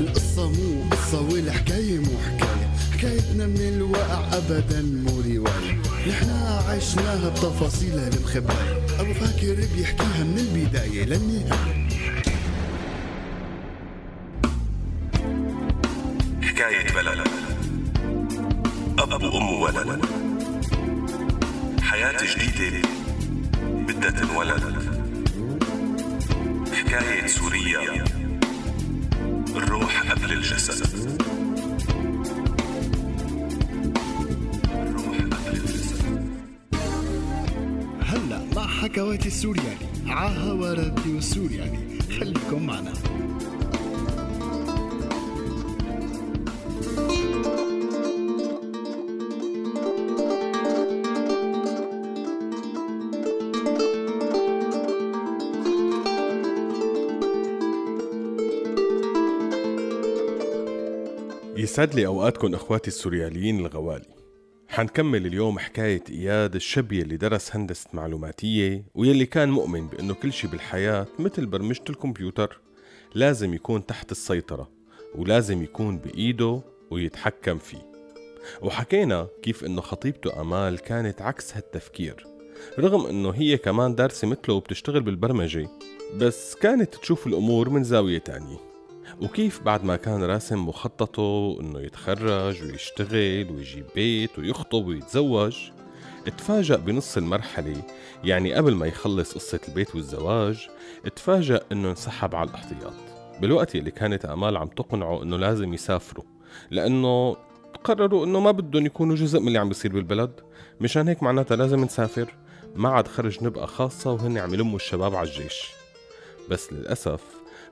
[0.00, 2.70] القصة مو قصة والحكاية مو حكاية.
[2.92, 5.82] حكايتنا من الواقع أبدا مو رواية.
[6.08, 11.88] نحنا عشناها بتفاصيلها المخباية أبو فاكر بيحكيها من البداية للنهاية.
[16.42, 17.28] حكاية بلد.
[18.98, 20.04] أب وأم وولد.
[21.82, 22.88] حياة جديدة.
[24.04, 24.62] بدها تنولد
[26.72, 28.04] حكاية سوريا
[29.56, 31.08] الروح قبل الجسد.
[34.72, 36.22] الروح قبل الجسد.
[38.02, 42.92] هلا مع حكواتي السورياني عاها راديو السورياني خليكم معنا.
[61.74, 64.14] يسعد لي اوقاتكم إخواتي السورياليين الغوالي.
[64.68, 70.46] حنكمل اليوم حكاية إياد الشبي اللي درس هندسة معلوماتية ويلي كان مؤمن بأنه كل شي
[70.46, 72.60] بالحياة مثل برمجة الكمبيوتر.
[73.14, 74.70] لازم يكون تحت السيطرة
[75.14, 77.92] ولازم يكون بإيده ويتحكم فيه.
[78.62, 82.26] وحكينا كيف أنه خطيبته أمال كانت عكس هالتفكير
[82.78, 85.68] رغم أنه هي كمان دارسة مثله وبتشتغل بالبرمجة
[86.16, 88.73] بس كانت تشوف الأمور من زاوية تانية.
[89.20, 95.56] وكيف بعد ما كان راسم مخططه إنه يتخرج ويشتغل ويجيب بيت ويخطب ويتزوج
[96.26, 97.82] اتفاجأ بنص المرحلة
[98.24, 100.68] يعني قبل ما يخلص قصة البيت والزواج
[101.06, 102.92] اتفاجأ إنه انسحب على الاحتياط.
[103.40, 106.24] بالوقت اللي كانت آمال عم تقنعه إنه لازم يسافروا
[106.70, 107.36] لأنه
[107.84, 110.40] قرروا إنه ما بدهم يكونوا جزء من اللي عم بيصير بالبلد.
[110.80, 112.34] مشان هيك معناتها لازم نسافر
[112.76, 115.70] ما عاد خرج نبقى خاصة وهن عم يلموا الشباب على الجيش.
[116.50, 117.20] بس للأسف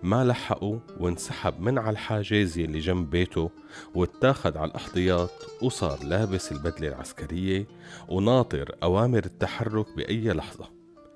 [0.02, 3.50] ما لحقوا وانسحب من على الحاجز يلي جنب بيته
[3.94, 5.30] واتاخد على الاحتياط
[5.62, 7.66] وصار لابس البدلة العسكرية
[8.08, 10.64] وناطر أوامر التحرك بأي لحظة.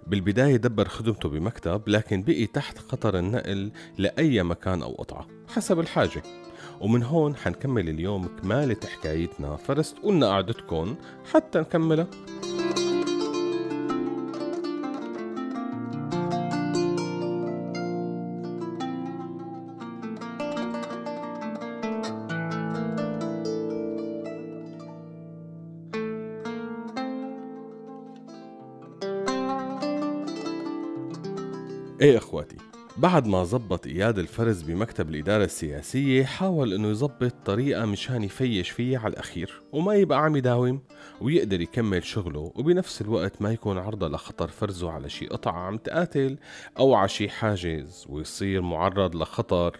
[0.06, 6.22] بالبداية دبر خدمته بمكتب لكن بقي تحت خطر النقل لأي مكان أو قطعة حسب الحاجة.
[6.80, 10.96] ومن هون حنكمل اليوم كمالة حكايتنا فرستقولنا قعدتكم
[11.32, 12.06] حتى نكملها.
[32.98, 38.98] بعد ما زبط إياد الفرز بمكتب الإدارة السياسية حاول إنه يزبط طريقة مشان يفيش فيها
[38.98, 40.80] على الأخير وما يبقى عم يداوم
[41.20, 46.38] ويقدر يكمل شغله وبنفس الوقت ما يكون عرضة لخطر فرزه على شي قطعة عم تقاتل
[46.78, 49.76] أو على شي حاجز ويصير معرض لخطر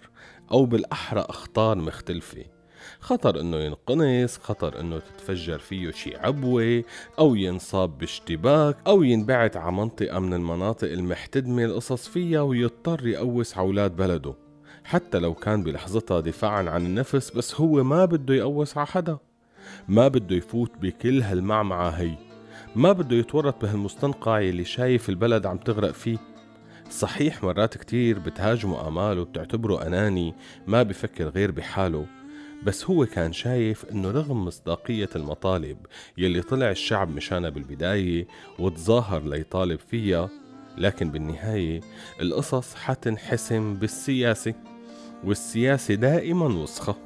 [0.52, 2.55] أو بالأحرى أخطار مختلفة.
[3.00, 6.84] خطر إنه ينقنص خطر إنه تتفجر فيه شي عبوة
[7.18, 13.66] أو ينصاب باشتباك أو ينبعت على منطقة من المناطق المحتدمة القصص فيها ويضطر يقوس على
[13.66, 14.34] أولاد بلده.
[14.84, 19.18] حتى لو كان بلحظتها دفاعا عن النفس بس هو ما بده يقوس على حدا.
[19.88, 22.16] ما بده يفوت بكل هالمعمعة هي.
[22.76, 26.18] ما بده يتورط بهالمستنقع يلي شايف البلد عم تغرق فيه.
[26.90, 30.34] صحيح مرات كتير بتهاجمه آماله وبتعتبره أناني
[30.66, 32.06] ما بفكر غير بحاله.
[32.64, 35.76] بس هو كان شايف إنه رغم مصداقية المطالب
[36.18, 38.26] يلي طلع الشعب مشانها بالبداية
[38.58, 40.28] وتظاهر ليطالب فيها
[40.78, 41.80] لكن بالنهاية
[42.20, 44.54] القصص حتنحسم بالسياسة
[45.24, 46.96] والسياسة دائما وسخة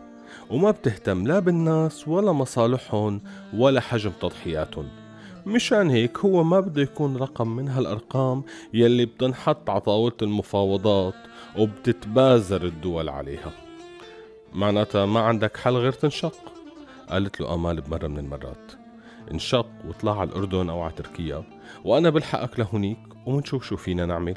[0.51, 3.21] وما بتهتم لا بالناس ولا مصالحهم
[3.55, 4.89] ولا حجم تضحياتهم.
[5.47, 8.43] مشان هيك هو ما بده يكون رقم من هالأرقام
[8.75, 11.15] يلي بتنحط على طاولة المفاوضات
[11.59, 13.70] وبتتبازر الدول عليها.
[14.53, 16.35] معناتها ما عندك حل غير تنشق.
[17.11, 18.73] قالت له آمال بمرة من المرات
[19.31, 21.45] انشق واطلع على الأردن أو على تركيا
[21.85, 24.37] وأنا بلحقك لهونيك ومنشوف شو فينا نعمل.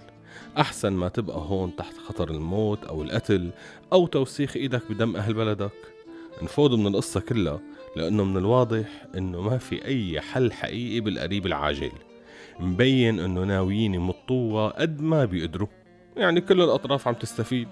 [0.57, 3.51] أحسن ما تبقى هون تحت خطر الموت أو القتل
[3.93, 5.71] أو توسيخ إيدك بدم أهل بلدك.
[6.41, 7.59] نفوض من القصة كلها
[7.95, 11.91] لأنه من الواضح إنه ما في أي حل حقيقي بالقريب العاجل.
[12.59, 15.67] مبين إنه ناويين يمطوها قد ما بيقدروا.
[16.17, 17.67] يعني كل الأطراف عم تستفيد.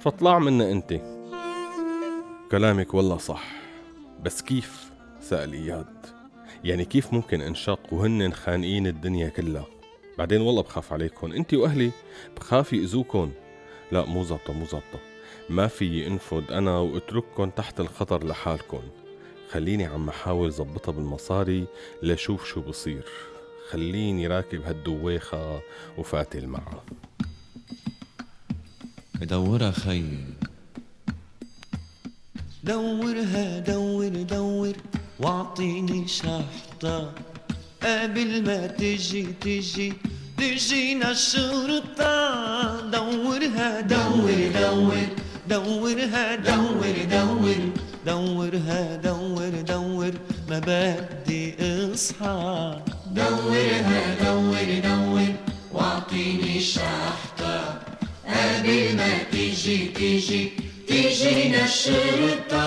[0.00, 1.21] فاطلع منا أنت.
[2.52, 3.44] كلامك والله صح
[4.22, 4.90] بس كيف؟
[5.20, 6.06] سأل إياد.
[6.64, 9.66] يعني كيف ممكن انشق وهن خانقين الدنيا كلها؟
[10.18, 11.32] بعدين والله بخاف عليكم.
[11.32, 11.90] انت وأهلي
[12.36, 13.30] بخاف يأذوكن
[13.92, 15.00] لا مو زبطة مو زبطة
[15.50, 18.82] ما في انفض أنا واترككن تحت الخطر لحالكن
[19.50, 21.66] خليني عم أحاول زبطها بالمصاري
[22.02, 23.04] لشوف شو بصير.
[23.70, 25.60] خليني راكب هالدويخة
[25.98, 26.84] وفاتل معها.
[29.20, 30.04] بدورها خي.
[32.64, 34.72] دورها دور دور.
[35.20, 37.12] واعطيني شحطة.
[37.82, 39.92] قبل ما تجي تجي
[40.38, 42.14] تجينا الشرطة
[42.90, 45.06] دورها دور دور.
[45.48, 47.58] دورها دور دور.
[48.06, 50.12] دورها دور دور.
[50.48, 51.54] ما بدي
[51.94, 52.80] إصحى.
[53.10, 55.28] دورها دور دور.
[55.72, 57.80] واعطيني شحطة.
[58.26, 60.61] قبل ما تيجي تيجي
[60.92, 62.66] تيجينا الشرطة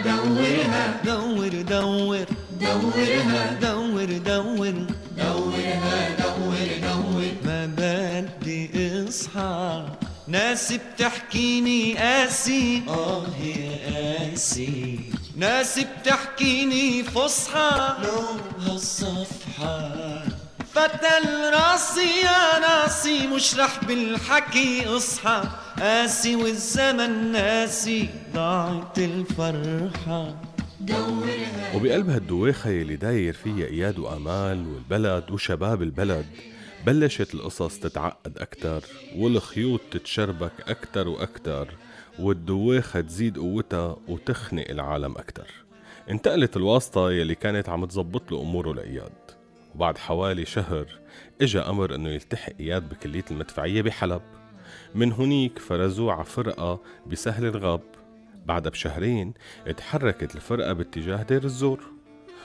[0.00, 1.00] دورها.
[1.04, 2.26] دور دور.
[2.60, 3.58] دورها.
[3.60, 4.74] دور دور.
[5.18, 7.24] دورها دور دور.
[7.44, 9.84] ما بدي اصحى.
[10.28, 12.82] ناس بتحكيني قاسي.
[12.88, 15.00] آه يا قاسي.
[15.36, 17.96] ناس بتحكيني فصحى.
[18.04, 18.22] لو
[18.64, 20.22] هالصفحة
[20.74, 25.42] فتل راسي يا ناسي مش رح بالحكي اصحى.
[25.78, 30.34] قاسي والزمن ناسي ضاعت الفرحة.
[30.80, 36.26] دورها وبقلب هالدويخة يلي داير فيها إياد وآمال والبلد وشباب البلد
[36.86, 38.84] بلشت القصص تتعقد أكتر
[39.16, 41.68] والخيوط تتشربك أكتر وأكتر
[42.18, 45.46] والدويخة تزيد قوتها وتخنق العالم أكتر.
[46.10, 49.12] انتقلت الواسطة يلي كانت عم تزبط له أموره لإياد.
[49.74, 50.86] وبعد حوالي شهر
[51.42, 54.22] إجا أمر إنه يلتحق إياد بكلية المدفعية بحلب.
[54.94, 57.80] من هنيك فرزوه على فرقة بسهل الغاب.
[58.46, 59.34] بعدها بشهرين
[59.66, 61.80] اتحركت الفرقة باتجاه دير الزور.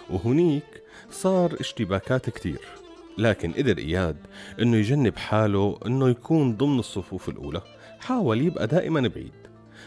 [0.09, 2.61] وهنيك صار اشتباكات كتير.
[3.17, 4.17] لكن قدر إياد
[4.61, 7.61] إنه يجنب حاله إنه يكون ضمن الصفوف الأولى.
[7.99, 9.33] حاول يبقى دائما بعيد.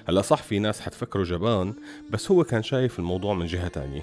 [0.09, 1.75] هلأ صح في ناس حتفكره جبان
[2.11, 4.03] بس هو كان شايف الموضوع من جهة تانية.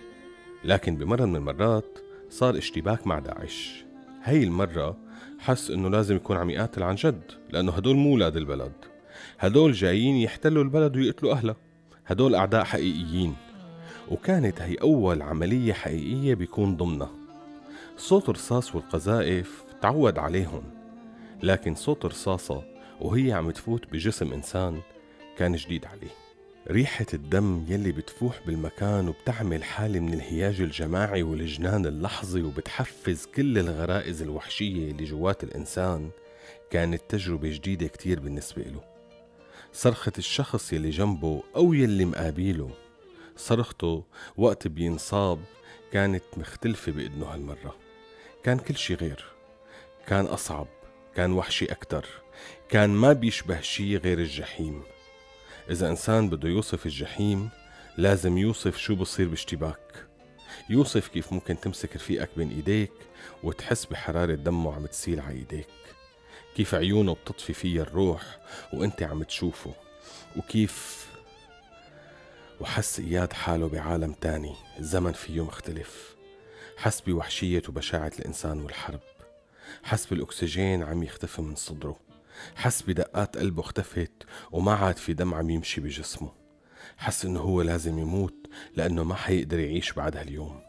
[0.63, 3.85] لكن بمرة من المرات صار اشتباك مع داعش.
[4.23, 4.97] هاي المرة
[5.39, 8.73] حس إنه لازم يكون عم يقاتل عن جد لأنه هدول مو ولاد البلد.
[9.39, 11.55] هدول جايين يحتلوا البلد ويقتلوا أهلها.
[12.07, 13.35] هدول أعداء حقيقيين.
[14.11, 17.11] وكانت هي أول عملية حقيقية بيكون ضمنها.
[17.97, 20.63] صوت الرصاص والقذائف تعود عليهم.
[21.43, 22.63] لكن صوت رصاصة
[23.01, 24.79] وهي عم تفوت بجسم إنسان
[25.37, 26.26] كان جديد عليه.
[26.71, 34.21] ريحة الدم يلي بتفوح بالمكان وبتعمل حالة من الهياج الجماعي والجنان اللحظي وبتحفز كل الغرائز
[34.21, 36.09] الوحشية اللي جوات الإنسان
[36.71, 38.81] كانت تجربة جديدة كتير بالنسبة له.
[39.73, 42.69] صرخة الشخص يلي جنبه أو يلي مقابيله
[43.37, 44.03] صرخته
[44.37, 45.39] وقت بينصاب
[45.91, 47.75] كانت مختلفة بإذنه هالمرة.
[48.43, 49.25] كان كل شي غير.
[50.07, 50.67] كان أصعب
[51.15, 52.05] كان وحشي أكتر.
[52.69, 54.83] كان ما بيشبه شي غير الجحيم.
[55.69, 57.49] إذا إنسان بده يوصف الجحيم
[57.97, 60.07] لازم يوصف شو بصير باشتباك.
[60.69, 62.91] يوصف كيف ممكن تمسك رفيقك بين إيديك
[63.43, 65.67] وتحس بحرارة دمه عم تسيل على إيديك.
[66.55, 68.39] كيف عيونه بتطفي فيها الروح
[68.73, 69.73] وأنت عم تشوفه.
[70.37, 71.07] وكيف
[72.59, 76.15] وحس إياد حاله بعالم تاني الزمن فيه مختلف.
[76.77, 78.99] حس بوحشية وبشاعة الإنسان والحرب.
[79.83, 82.06] حس بالأكسجين عم يختفي من صدره.
[82.55, 84.11] حس بدقات قلبه اختفت
[84.51, 86.31] وما عاد في دم عم يمشي بجسمه.
[86.97, 90.59] حس إنه هو لازم يموت لأنه ما حيقدر يعيش بعد هاليوم.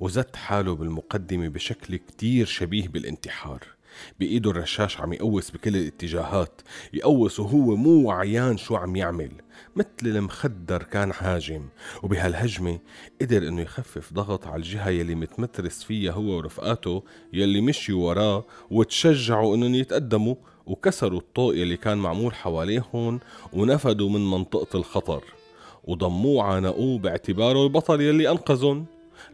[0.00, 3.66] وزت حاله بالمقدمة بشكل كتير شبيه بالانتحار.
[4.20, 6.60] بإيده الرشاش عم يقوس بكل الاتجاهات
[6.92, 9.32] يقوس وهو مو وعيان شو عم يعمل.
[9.76, 11.68] مثل المخدر كان هاجم
[12.02, 12.78] وبهالهجمة
[13.20, 19.56] قدر إنه يخفف ضغط على الجهة يلي متمترس فيها هو ورفقاته يلي مشيوا وراه وتشجعوا
[19.56, 20.34] إنهم يتقدموا
[20.66, 23.20] وكسروا الطوق يلي كان معمول حواليهم
[23.52, 25.24] ونفدوا من منطقة الخطر
[25.84, 28.86] وضموه عانقوه باعتباره البطل يلي أنقذهم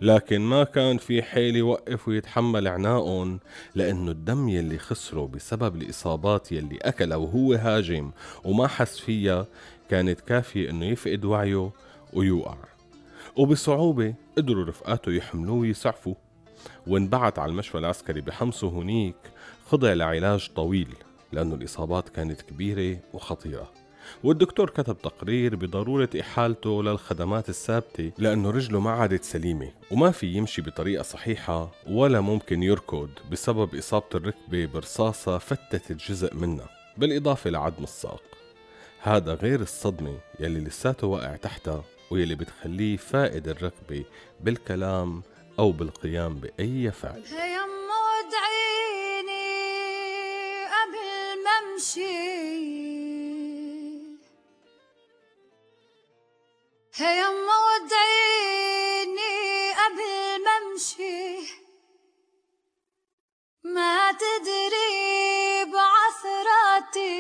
[0.03, 3.41] لكن ما كان في حيل يوقف ويتحمل عناقهم
[3.75, 8.11] لأنه الدم يلي خسره بسبب الإصابات يلي أكلها وهو هاجم
[8.45, 9.47] وما حس فيها
[9.91, 11.71] كانت كافية إنه يفقد وعيه
[12.13, 12.57] ويوقع.
[13.37, 16.15] وبصعوبة قدروا رفقاته يحملوه ويسعفوا
[16.87, 19.17] وانبعت على المشفى العسكري بحمصه هنيك
[19.67, 20.95] خضع لعلاج طويل.
[21.37, 23.73] لأنه الإصابات كانت كبيرة وخطيرة.
[24.25, 30.63] والدكتور كتب تقرير بضرورة إحالته للخدمات الثابتة لأنه رجله ما عادت سليمة وما في يمشي
[30.63, 38.23] بطريقة صحيحة ولا ممكن يركض بسبب إصابة الركبة برصاصة فتت جزء منها بالإضافة لعدم الساق.
[39.03, 44.05] هذا غير الصدمة يلي لساته واقع تحتها ويلي بتخليه فائد الرغبة
[44.41, 45.23] بالكلام
[45.59, 47.23] أو بالقيام بأي فعل.
[51.77, 52.17] امشي
[56.95, 59.35] هي يما ودعيني
[59.73, 61.27] قبل ما امشي.
[63.65, 67.13] ما تدري بعثراتي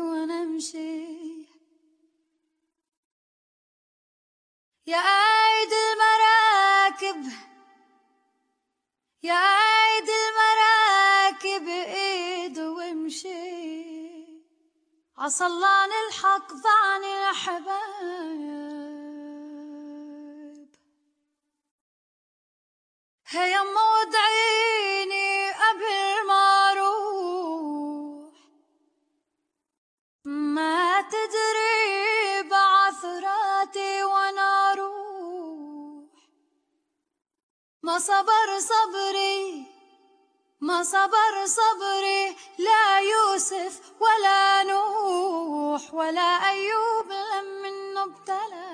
[0.00, 1.04] وأنا امشي.
[4.86, 7.22] يا قايد المراكب
[9.22, 9.63] يا
[15.24, 18.34] عصلان الحق ضعني الحبايب
[23.28, 23.62] هيا
[24.02, 28.34] ادعيني قبل ما أروح
[30.24, 36.10] ما تدري بعثراتي وأنا أروح
[37.82, 39.73] ما صبر صبري
[40.64, 48.64] ما صبر صبري لا يوسف ولا نوح ولا أيوب لم ابتلى.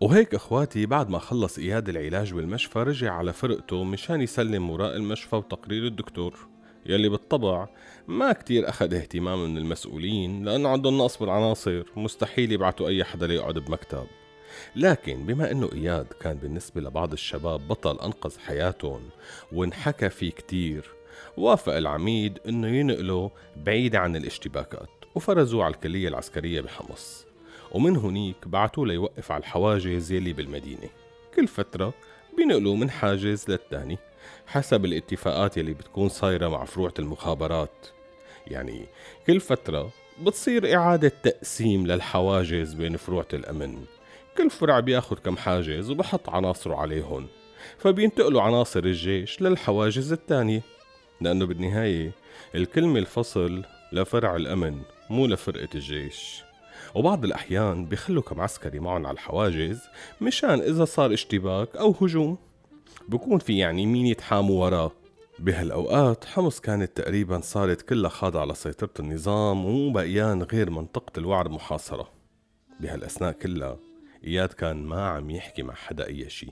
[0.00, 5.36] وهيك أخواتي بعد ما خلص إياد العلاج بالمشفى رجع على فرقته مشان يسلم وراء المشفى
[5.36, 6.48] وتقرير الدكتور.
[6.86, 7.68] يلي بالطبع
[8.08, 13.58] ما كتير أخذ اهتمام من المسؤولين لأنه عندهم نقص بالعناصر مستحيل يبعتوا أي حدا ليقعد
[13.58, 14.06] بمكتب.
[14.76, 19.00] لكن بما إنه إياد كان بالنسبة لبعض الشباب بطل أنقذ حياتهم
[19.52, 20.90] وانحكى فيه كتير
[21.36, 27.26] وافق العميد إنه ينقله بعيد عن الاشتباكات وفرزوه على الكلية العسكرية بحمص.
[27.72, 30.88] ومن هنيك بعتوه ليوقف على الحواجز يلي بالمدينة.
[31.34, 31.94] كل فترة
[32.36, 33.98] بينقلوا من حاجز للتاني
[34.46, 37.86] حسب الاتفاقات يلي بتكون صايرة مع فروعة المخابرات.
[38.46, 38.86] يعني
[39.26, 39.90] كل فترة
[40.22, 43.84] بتصير إعادة تقسيم للحواجز بين فروعة الأمن.
[44.38, 47.26] كل فرع بياخد كم حاجز وبحط عناصره عليهن
[47.78, 50.62] فبينتقلوا عناصر الجيش للحواجز الثانية
[51.20, 52.12] لأنه بالنهاية
[52.54, 53.62] الكلمة الفصل
[53.92, 56.42] لفرع الأمن مو لفرقة الجيش.
[56.94, 59.80] وبعض الأحيان بيخلوا كم عسكري معهم على الحواجز
[60.20, 62.38] مشان إذا صار اشتباك أو هجوم.
[63.08, 64.92] بكون في يعني مين يتحاموا وراه.
[65.38, 72.08] بهالأوقات حمص كانت تقريبا صارت كلها خاضعة لسيطرة النظام ومو بقيان غير منطقة الوعر محاصرة.
[72.80, 73.91] بهالأثناء كلها
[74.24, 76.50] إياد كان ما عم يحكي مع حدا أي شي.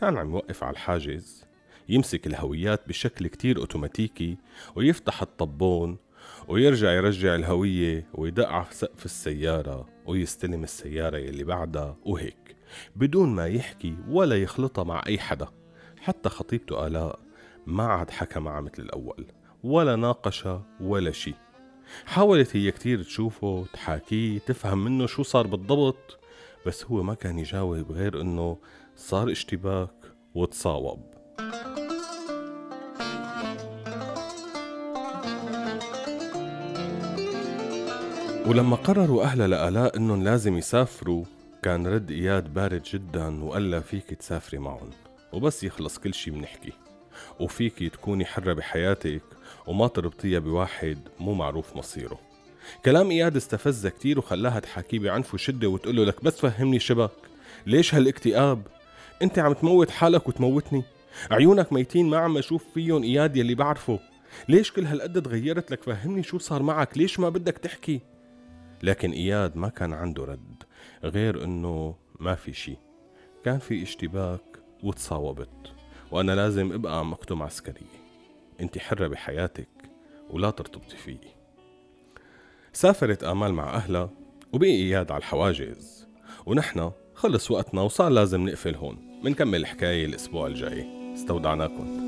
[0.00, 1.44] كان عم يوقف على الحاجز
[1.88, 4.36] يمسك الهويات بشكل كتير أوتوماتيكي
[4.76, 5.98] ويفتح الطبون
[6.48, 12.56] ويرجع يرجع الهوية ويدق على سقف السيارة ويستلم السيارة يلي بعدها وهيك.
[12.96, 15.48] بدون ما يحكي ولا يخلطها مع أي حدا.
[16.00, 17.20] حتى خطيبته آلاء
[17.66, 19.26] ما عاد حكى معها مثل الأول
[19.64, 21.34] ولا ناقشها ولا شي.
[22.06, 26.21] حاولت هي كتير تشوفه تحاكيه تفهم منه شو صار بالضبط.
[26.66, 28.58] بس هو ما كان يجاوب غير إنه
[28.96, 29.94] صار اشتباك
[30.34, 31.00] وتصاوب.
[38.46, 41.24] ولما قرروا أهلها لآلاء إنهم لازم يسافروا
[41.62, 44.90] كان رد إياد بارد جدا وقال لها فيك تسافري معهم
[45.32, 46.72] وبس يخلص كل شي بنحكي.
[47.40, 49.22] وفيك تكوني حرة بحياتك
[49.66, 52.31] وما تربطيها بواحد مو معروف مصيره.
[52.84, 57.10] كلام إياد استفزها كتير وخلاها تحاكيه بعنف وشدة وتقول له لك بس فهمني شبك.
[57.66, 58.66] ليش هالاكتئاب؟
[59.22, 60.82] أنت عم تموت حالك وتموتني.
[61.30, 63.98] عيونك ميتين ما عم أشوف فيهم إياد يلي بعرفه.
[64.48, 66.98] ليش كل هالقد تغيرت لك؟ فهمني شو صار معك.
[66.98, 68.00] ليش ما بدك تحكي؟
[68.82, 70.62] لكن إياد ما كان عنده رد
[71.04, 72.76] غير إنه ما في شي.
[73.44, 74.42] كان في اشتباك
[74.82, 75.72] وتصاوبت
[76.10, 78.02] وأنا لازم أبقى مكتوم عسكرية
[78.60, 79.68] أنت حرة بحياتك
[80.30, 81.41] ولا ترتبطي فيي.
[82.72, 84.10] سافرت آمال مع أهلها
[84.52, 86.06] وبقي إياد على الحواجز.
[86.46, 89.20] ونحن خلص وقتنا وصار لازم نقفل هون.
[89.24, 90.86] منكمل الحكاية الأسبوع الجاي.
[91.14, 92.01] استودعناكم.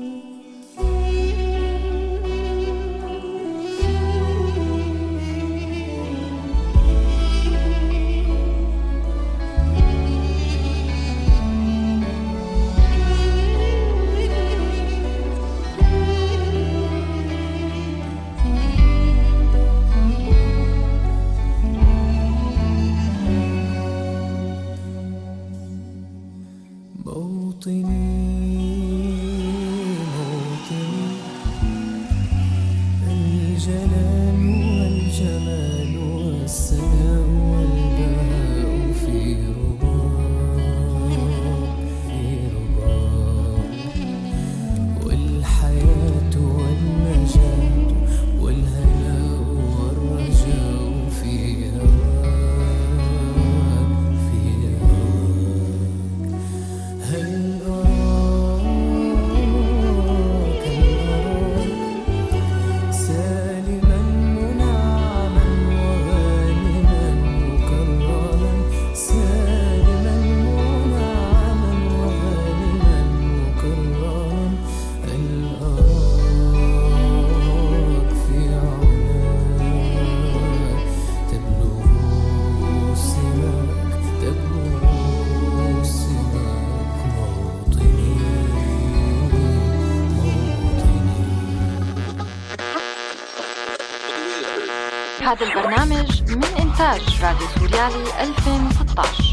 [95.35, 99.23] هذا البرنامج من إنتاج راديو سوريالي 2016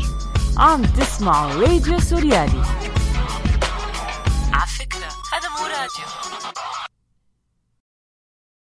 [0.59, 2.62] عم تسمعوا راديو سوريالي.